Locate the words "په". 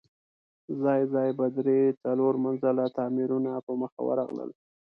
3.65-3.71